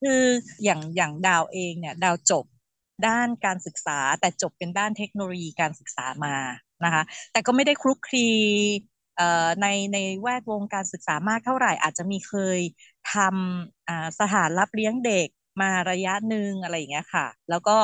[0.00, 0.22] คือ
[0.64, 2.44] อย่างอย่างดาวเองเนี่ยดาวจบ
[3.06, 6.36] ด้านการศึกษาแต่จบเป็นด้านเทคโนโลยีการศึกษามา
[6.84, 8.26] นะคะ แต่ก็ไม่ได้คลุกคลี
[9.60, 12.60] ในในแวดวงการศึกษามากเท่าไหร่ อาจจะมีเคย
[13.14, 15.28] ทำสถานรับเลี้ยงเด็ก
[15.60, 17.76] มาระยะหนึ่งอะไรอย่างเงี้ยค่ะ แล้วก็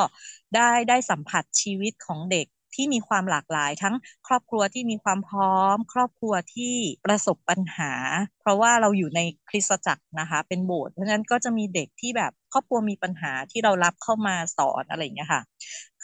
[0.55, 3.95] ได้ได้สัมผัสชีวิตของเด็กที่มีความหลากหลาย ทั้ง
[4.27, 6.75] ครอบครัวที่มีความพร้อม ครอบครัวที่
[7.05, 7.93] ประสบปัญหา
[8.41, 15.41] เพราะว่าเราอยู่ในคริสตจักรนะคะ เป็นโบสถ์เพราะฉะนั้นก็จะมีเด็กที่แบบครอบครัวมีปัญหาที่เรารับเข้ามาสอนอะไรอย่างเงี้ยค่ะ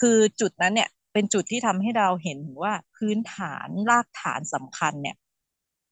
[0.00, 5.16] คือจุดนั้นเนี่ยเป็นจุดที่ทำให้เราเห็นว่าพื้นฐานรากฐานสำคัญเนี่ย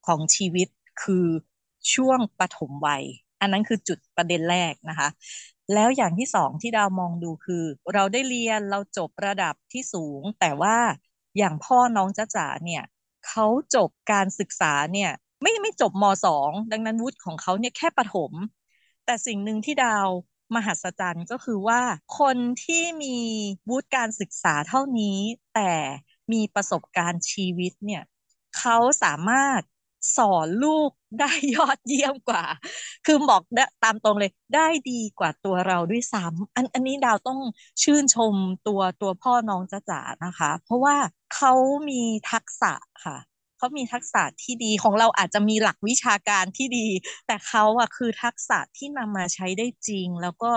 [0.04, 0.68] ของชีวิต
[1.02, 1.26] คือ
[1.94, 3.04] ช่วงปฐมวัย
[3.40, 5.08] อันนั้นคือจุดประเด็นแรกนะคะ
[5.74, 7.64] แล้วอย่างที่สองที่ดาวมองดูคือ
[7.94, 10.76] เราได้เรียนเราจบระดับที่สูง แต่ว่า
[11.38, 12.82] อย่างพ่อน้องจ้าจ๋าเนี่ย
[13.26, 15.10] เขาจบการศึกษาเนี่ย
[15.42, 18.32] ไม่ไม่จบมสองดังนั้นวุฒิของเขาเนี่ยแค่ประถม
[19.04, 20.08] แต่สิ่งหนึ่งที่ดาว
[20.54, 21.82] มหัศจรรย์ก็คือว่า
[22.18, 23.18] คนที่มี
[23.70, 25.18] วุฒิการศึกษาเท่านี้
[25.54, 25.72] แต่
[26.32, 28.02] มีประสบการณ์ชีวิตเนี่ย
[28.58, 29.60] เขาสามารถ
[30.16, 30.90] สอนลูก
[31.20, 32.44] ได้ยอดเยี่ยมกว่า
[33.06, 33.42] คือบอก
[33.84, 37.40] ตามตรงเลย ได้ดีกว่าตัวเราด้วยซ้ำอันอันนี้ดาวต้อง
[37.82, 38.34] ชื่นชม
[38.68, 40.96] ตัวตัวพ่อน้องจ้าจ๋านะคะ เพราะว่า
[41.34, 41.52] เขา
[41.88, 42.72] มีทักษะ
[43.04, 43.18] ค่ะ
[43.58, 46.86] เขามีทักษะที่ดีของเราอาจจะมีหลักวิชาการที่ดี
[47.26, 50.52] แต่เขาอะคือทักษะที่นำมาใช้ได้จริง แล้วก็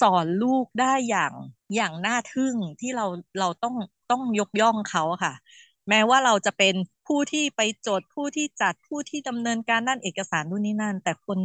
[0.00, 1.32] สอนลูกได้อย่าง
[1.74, 3.06] อย่างน่าทึ่งที่เรา
[3.40, 3.74] เราต้อง
[4.10, 5.34] ต้องยกย่องเขาค่ะ
[5.88, 6.74] แม้ว่าเราจะเป็น
[7.06, 11.38] ผู้ที่ไปจดผู้ที่จัดผู้ที่ดำเนินการด้านเอกสารนู่นนี่นั่น แต่คน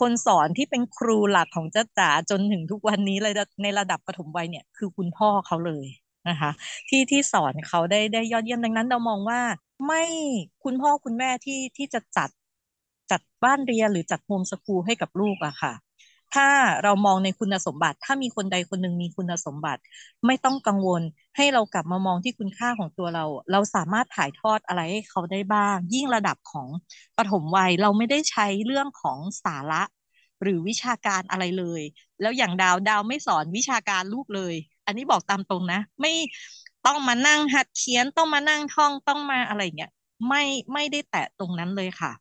[0.00, 5.86] คนสอนที่เป็นครูหลักของจ้าจ๋าจนถึงทุกวันนี้เลยในระดับปฐมวัยเนี่ยคือคุณพ่อเขาเลย
[6.28, 6.50] นะคะ
[6.88, 9.40] ที่ที่สอนเขาได้ได้ยอดเยี่ยมดังนั้นเรามองว่า
[9.86, 10.02] ไม่
[10.64, 12.30] คุณพ่อคุณแม่ที่ที่จะจัด
[13.10, 15.72] จัดบ้านเรียนหรือจัดโฮมสกูลให้กับลูกอะค่ะ
[16.34, 16.48] ถ้า
[16.82, 19.80] เรามองในคุณสมบัติ ถ้ามีคนใดคนหนึ่งมีคุณสมบัติ
[20.26, 21.02] ไม่ต้องกังวล
[21.36, 26.68] ให้เรากลับมามองที่คุณค่าของตัวเรา เราสามารถถ่ายทอดอะไรให้เขาได้บ้าง ยิ่งระดับของ
[27.16, 29.82] ปฐมวัยเราไม่ได้ใช้เรื่องของสาระ
[30.42, 31.82] หรือวิชาการอะไรเลย
[32.20, 34.54] แล้วอย่างดาวดาวไม่สอนวิชาการลูกเลย
[34.86, 36.12] อันนี้บอกตามตรงนะ ไม่
[36.86, 39.90] ต้องมานั่งหัดเขียนต้องมานั่งท่องต้องมาอะไรเงี้ย
[40.28, 42.12] ไม่ไม่ได้แตะตรงนั้นเลยค่ะ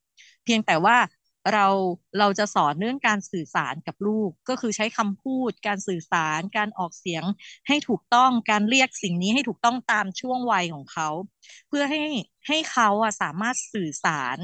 [0.44, 0.96] เพียงแต่ว่า
[1.54, 1.68] เรา
[2.20, 7.24] เราจะสอนเรื่องการสื่อสารกับลูก ก็คือใช้คำพูด การสื่อสาร การออกเสียง
[7.68, 11.10] ให้ถูกต้องการเรียกสิ่งนี้ให้ถูกต้องตามช่วงวัยของเขา
[11.68, 12.02] เพื่อให้
[12.48, 14.38] ให้เขาอะสามารถสื่อสาร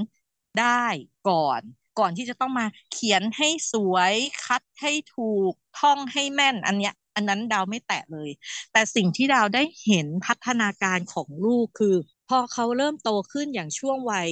[0.59, 0.85] ได้
[1.29, 1.61] ก่อน
[1.99, 4.13] ก่อนที่จะต้องมาเขียนให้สวย
[4.45, 8.29] คัดให้ถูกท่องให้แม่นอันเนี้ย อันนั้นดาวไม่แตะเลย
[8.71, 11.95] แต่สิ่งที่ดาวได้เห็นพัฒนาการของลูกคือ
[12.31, 14.29] พอเขาเริ่มโตขึ้นอย่างช่วงวัย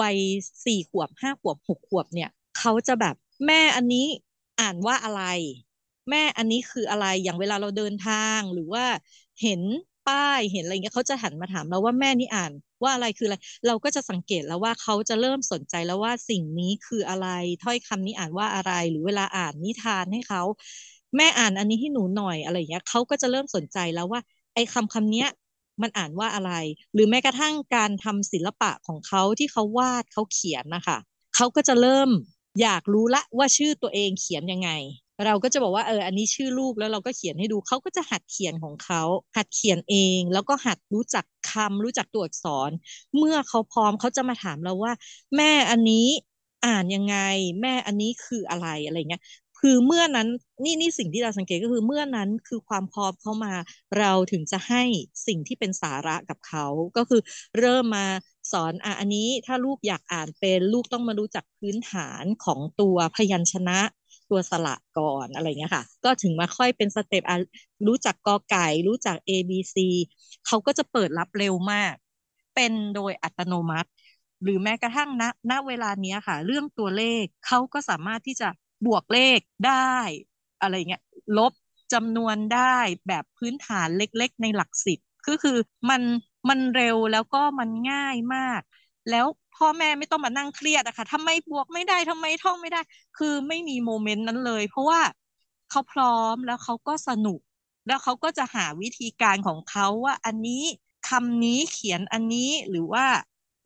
[0.00, 0.16] วัย
[0.64, 3.14] สี่ขวบห้าขวบหกขวบเนี่ยเขาจะแบบ
[3.46, 4.06] แม่อันนี้
[4.60, 5.22] อ่านว่าอะไร
[6.10, 8.84] แม่อันนี้คืออะไรอย่างเวลาเราเดินทางหรือว่า
[9.42, 9.60] เห็น
[10.08, 17.28] ป้ายเห็นอะไรเงี้ยเขาจะหันมาถามเราว่าแม่นี่อ่านว่าอะไรคืออะไร เราก็จะสังเกตแล้วว่าเขาจะเริ่มสนใจแล้วว่าสิ่งนี้คืออะไร
[17.62, 20.42] ถ้อยคำนี้อ่านว่าอะไร หรือเวลาอ่านนิทานให้เขา
[21.16, 24.20] แม่อ่านอันนี้ให้หนูหน่อยอะไรเงี้ยเขาก็จะเริ่มสนใจแล้วว่า
[24.54, 25.28] ไอ้คำคำนี้ย
[25.82, 26.52] มันอ่านว่าอะไร
[26.94, 30.98] หรือแม้กระทั่งการทำศิลปะของเขาที่เขาวาดเขาเขียนนะคะ
[31.36, 32.10] เขาก็จะเริ่ม
[32.62, 34.70] อยากรู้ละว่าชื่อตัวเองเขียนยังไง
[35.26, 39.02] เราก็จะบอกว่าเอออันนี้ชื่อลูกแล้วเราก็เขียนให้ดูเขาก็จะหัดเขียนของเขา
[39.36, 42.70] หัดเขียนเอง แล้วก็หัดรู้จักคำรู้จักตัวอักษร
[43.16, 44.92] เมื่อเขาพร้อมเขาจะมาถามเราว่า
[45.36, 46.06] แม่อันนี้
[46.66, 47.16] อ่านยังไง
[47.60, 49.22] แม่อันนี้คืออะไรอะไรเงี้ย
[49.60, 50.28] คือเมื่อนั้น
[50.64, 53.54] นี่นี่สิ่งที่เราสังเกตก็คือเมื่อนั้นคือความพร้อมเข้ามา
[53.98, 54.82] เราถึงจะให้
[55.26, 56.66] สิ่งที่เป็นสาระกับเขา
[56.96, 57.20] ก็คือ
[57.58, 58.06] เริ่มมา
[58.52, 63.78] สอนอะอันนี้ถ้าลูกอยากอ่านเป็นลูกต้องมารู้จักพื้นฐานของตัวพยัญชนะ
[64.30, 67.24] ตัวสระก่อนอะไรเงี้ยค่ะ ก็ถึงมาค่อยเป็นสเต็ป
[67.86, 69.76] รู้จักกอไก่ รู้จัก A B C
[70.46, 71.94] เขาก็จะเปิดรับเร็วมาก
[72.54, 73.90] เป็นโดยอัตโนมัติ
[74.42, 78.48] หรือแม้กระทั่งณณเวลานี้ค่ะ เรื่องตัวเลขเขาก็สามารถที่จะ
[78.86, 79.96] บวกเลขได้
[80.60, 81.02] อะไรเงี้ย
[81.36, 81.52] ลบ
[81.92, 82.76] จำนวนได้
[83.08, 85.56] แบบพื้นฐานเล็กๆ ในหลักสิบก็คือ
[85.90, 86.02] มัน
[86.48, 88.60] มันเร็วแล้วก็มันง่ายมาก
[89.10, 92.80] แล้วพ่อแม่ไม่ต้องมานั่งเครียดอะค่ะทำไมบวกไม่ได้ทำไมท่องไม่ได้
[93.18, 95.00] คือไม่มีโมเมนต์นั้นเลย เพราะว่า
[95.70, 97.40] เขาพร้อมแล้วเขาก็สนุก
[97.86, 100.62] แล้วเขาก็จะหาวิธีการของเขาว่าอันนี้
[101.08, 103.06] คำนี้เขียนอันนี้หรือว่า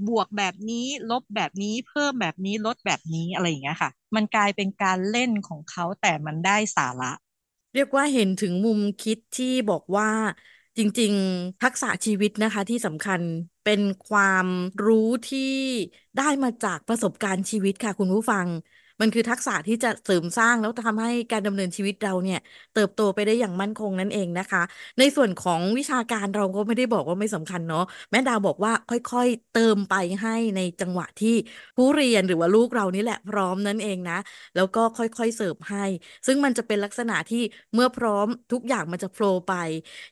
[0.09, 7.13] บวกแบบนี้ลบแบบนี้เพิ่มแบบนี้ลดแบบนี้อะไรอย่างเงี้ยค่ะ มันกลายเป็นการเล่นของเขาแต่มันได้สาระ
[7.73, 10.09] เรียกว่าเห็นถึงมุมคิดที่บอกว่า
[10.79, 13.23] จริง ๆ ทักษะชีวิตนะคะที่สำคัญ
[13.63, 14.47] เป็นความ
[14.87, 15.41] รู้ที่
[16.17, 18.49] ได้มาจากประสบการณ์ชีวิตค่ะคุณผู้ฟัง
[19.03, 22.39] มันคือทักษะที่จะเสริมสร้างแล้วทำให้การดำเนินชีวิตเราเนี่ย
[22.75, 24.63] เติบโตไปได้อย่างมั่นคงนั่นเองนะคะ
[24.99, 31.35] ในส่วนของวิชาการเราก็ไม่ได้บอกว่าไม่สำคัญเนาะแม่ดาวบอกว่าค่อยๆเติมไปให้ในจังหวะที่
[31.77, 34.19] ผู้เรียนหรือว่าลูกเรานี่แหละพร้อมนั่นเองนะ
[34.55, 35.85] แล้วก็ค่อยๆเสิร์ฟให้
[36.27, 37.39] ซึ่งมันจะเป็นลักษณะที่
[37.75, 39.53] เมื่อพร้อมทุกอย่างมันจะโฟล์ไป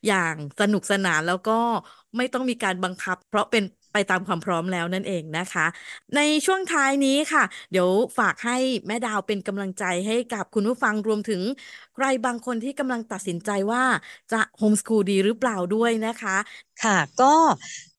[0.06, 1.52] อย่างสนุกสนานแล้วก็
[2.16, 5.66] ไม่ต้องมีการบังคับ เพราะเป็น ไปตามความพร้อมแล้วนั่นเองนะคะ
[6.16, 11.42] ในช่วงท้ายนี้ค่ะ เดี๋ยวฝากให้แม่ดาวเป็นกำลังใจให้กับคุณผู้ฟังรวมถึง
[11.94, 13.84] ใครบางคนที่กำลังตัดสินใจว่า
[14.32, 16.36] จะโฮมสคูลดีหรือเปล่าด้วยนะคะ
[16.82, 17.34] ค่ะก็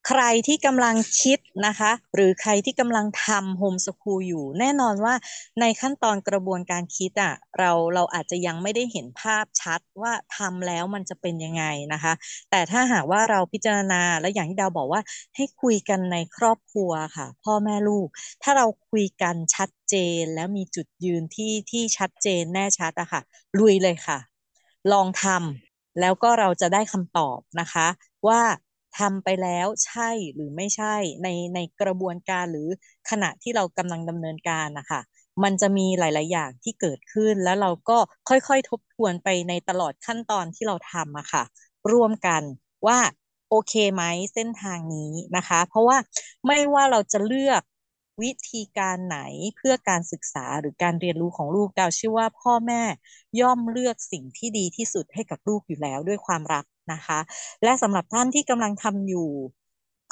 [0.07, 5.13] ใครที่กำลังคิดนะคะ หรือใครที่กำลังทำโฮมสคูลอยู่ แน่นอนว่า
[5.61, 12.13] ในขั้นตอนกระบวนการคิดอะ่ะเราเราอาจจะยังไม่ได้เห็นภาพชัดว่าทำแล้วมันจะเป็นยังไงนะคะ
[12.51, 15.01] แต่ถ้าหากว่าเราพิจารณาและอย่างที่ดาวบอกว่า
[15.35, 18.07] ให้คุยกันในครอบครัวค่ะ พ่อแม่ลูก
[18.43, 23.21] ถ้าเราคุยกันชัดเจนแล้วมีจุดยืนที่ที่ชัดเจนแน่ชัดอะค่ะ
[23.59, 24.17] ลุยเลยค่ะ
[24.91, 27.87] ลองทำแล้วก็เราจะได้คำตอบนะคะ
[28.27, 28.41] ว่า
[28.99, 32.67] ทำไปแล้วใช่หรือไม่ใช่ในในกระบวนการหรือ
[33.09, 35.01] ขณะที่เรากำลังดำเนินการนะคะ
[35.43, 37.97] มันจะมีหลาย ๆ อย่างที่เกิดขึ้นแล้วเราก็
[38.29, 41.43] ค่อย ๆ ทบทวนไปในตลอดขั้นตอนที่เราทำอะค่ะ
[41.91, 42.43] ร่วมกัน
[42.87, 42.99] ว่า
[43.49, 45.97] โอเคไหมเส้นทางนี้นะคะ เพราะว่า
[46.45, 47.61] ไม่ว่าเราจะเลือก
[48.23, 49.19] วิธีการไหน
[49.55, 52.81] เพื่อการศึกษาหรือการเรียนรู้ของลูกดาวเชื่อว่าพ่อแม่
[53.41, 57.19] ย่อมเลือกสิ่งที่ดีที่สุดให้กับลูกอยู่แล้วด้วยความรักนะคะ
[57.63, 59.29] และสำหรับท่านที่กำลังทำอยู่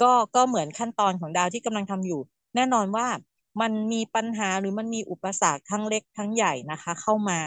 [0.01, 2.21] ก็ก็เหมือนขั้นตอนของดาวที่กำลังทำอยู่
[2.55, 3.07] แน่นอนว่า
[3.61, 7.39] มันมีปัญหาหรือมันมีอุปสรรคทั้งเล็กทั้งใหญ่นะคะ เข้ามา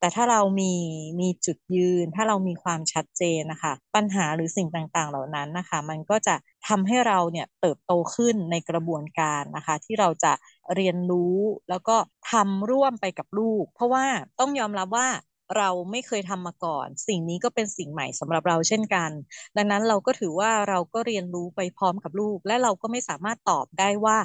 [0.00, 0.72] แต่ถ้าเรามี
[1.20, 6.34] มีจุดยืน ถ้าเรามีความชัดเจนนะคะ ปัญหาหรือสิ่งต่างๆ เหล่านั้นนะคะ มันก็จะ
[6.68, 10.32] ทำให้เราเนี่ยเติบโตขึ้นในกระบวนการนะคะ ที่เราจะ
[10.74, 11.36] เรียนรู้
[11.70, 11.96] แล้วก็
[12.30, 14.04] ทำร่วมไปกับลูก เพราะว่า
[14.40, 15.08] ต้องยอมรับว่า
[15.56, 19.10] เราไม่เคยทำมาก่อน สิ่งนี้ก็เป็นสิ่งใหม่สำหรับเราเช่นกัน
[19.56, 24.16] ดังนั้นเราก็ถือว่าเราก็เรียนรู้ไปพร้อมกับลูก และเราก็ไม่สามารถตอบได้ว่า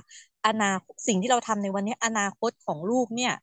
[0.45, 0.71] อนา
[1.07, 3.33] สิ่งที่เราทำในวันนี้อนาคตของลูกเนี่ย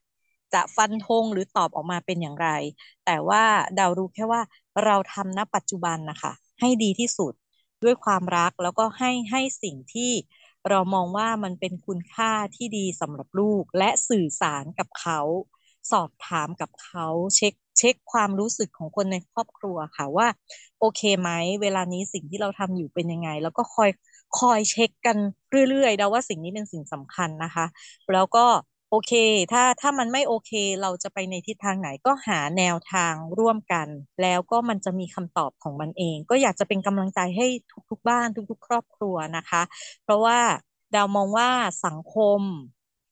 [0.53, 2.49] จะฟันธงหรือตอบออกมาเป็นอย่างไร
[3.05, 3.43] แต่ว่า
[3.79, 4.41] ดาวรู้แค่ว่า
[4.85, 7.33] เราทำณปัจจุบันนะคะให้ดีที่สุด
[7.83, 10.11] ด้วยความรักแล้วก็ให้ให้สิ่งที่
[10.69, 15.19] เรามองว่ามันเป็นคุณค่าที่ดีสำหรับลูก และสื่อสารกับเขา
[15.91, 20.27] สอบถามกับเขาเช็คเช็คความรู้สึกของคนในครอบครัวค่ะว่า
[20.79, 21.29] โอเคไหม
[21.61, 23.89] เวลานี้สิ่งที่เราทำอยู่เป็นยังไง แล้วก็คอย
[24.39, 25.17] คอยเช็คกัน
[25.69, 27.65] เรื่อยๆเดาว่าสิ่งนี้เป็นสิ่งสำคัญนะคะ
[28.13, 28.45] แล้วก็
[28.91, 29.13] โอเค
[29.51, 30.51] ถ้าถ้ามันไม่โอเค
[30.81, 33.87] เราจะไปในทิศทางไหนก็หาแนวทางร่วมกัน
[34.21, 37.47] แล้วก็มันจะมีคำตอบของมันเอง ก็อยากจะเป็นกำลังใจให้
[37.89, 39.61] ทุกๆบ้านทุก ๆ ครอบครัวนะคะ
[40.03, 40.39] เพราะว่า
[40.95, 41.49] ดาวมองว่า
[41.85, 42.39] สังคม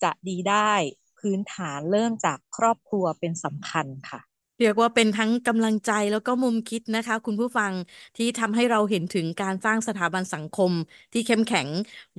[0.03, 0.73] จะดีได้
[1.19, 4.19] พื้นฐานเริ่มจากครอบครัวเป็นสำคัญค่ะ
[4.59, 7.71] เรียกว่าเป็นทั้งกำลังใจแล้วก็มุมคิดนะคะ คุณผู้ฟัง
[8.17, 10.71] ที่ทำให้เราเห็นถึงการสร้างสถาบันสังคม
[11.13, 11.67] ที่เข้มแข็ง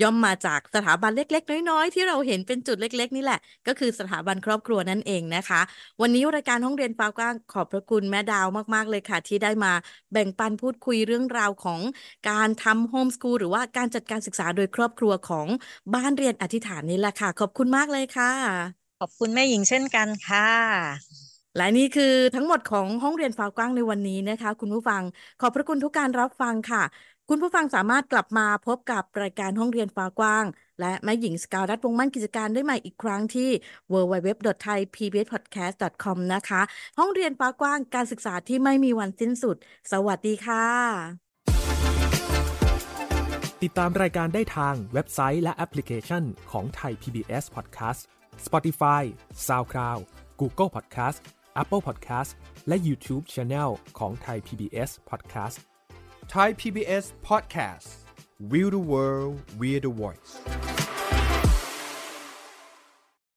[0.03, 5.61] ย่อมมาจากสถาบันเล็ก ๆ น้อยๆ ที่เราเห็นเป็นจุดเล็ก ๆ นี่แหละ ก็คือสถาบันครอบครัวนั่นเองนะคะ
[6.01, 9.73] วันนี้รายการห้องเรียนฟ้ากว้างขอบพระคุณแม่ดาวมากๆเลยค่ะ ที่ได้มา
[10.13, 11.81] แบ่งปันพูดคุยเรื่องราวของ
[12.29, 15.47] การทำโฮมสกูลหรือว่าการจัดการศึกษาโดยครอบครัวของ
[15.95, 21.21] บ้านเรียนอธิษฐานนี่แหละค่ะ ขอบคุณมากเลยค่ะ ขอบคุณแม่หญิงเช่นกันค่ะ
[21.57, 25.03] และนี่คือทั้งหมดของห้องเรียนฟ้ากว้างในวันนี้นะคะ คุณผู้ฟัง
[25.41, 26.83] ขอบพระคุณทุกการรับฟังค่ะ
[27.29, 30.45] คุณผู้ฟังสามารถกลับมาพบกับรายการห้องเรียนฟ้ากว้าง
[30.81, 33.51] และแม่หญิงสกาวรัฐวงมั่นกิจการได้ใหม่อีกครั้งที่
[33.93, 36.61] www.thaipbspodcast.com นะคะ
[36.99, 39.57] ห้องเรียนฟ้ากว้างการศึกษาที่ไม่มีวันสิ้นสุด
[39.93, 40.67] สวัสดีค่ะ
[43.63, 48.01] ติดตามรายการได้ทางเว็บไซต์และแอปพลิเคชันของไทย PBS Podcast
[48.47, 49.03] Spotify
[49.47, 50.01] SoundCloud
[50.41, 51.19] Google Podcast
[51.62, 52.32] Apple Podcast
[52.68, 55.58] และ YouTube Channel ของ Thai PBS Podcast
[56.34, 57.88] Thai PBS Podcast
[58.52, 60.32] We the World We the Voice